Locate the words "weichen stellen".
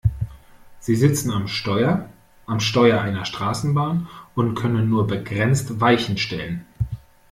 5.79-6.65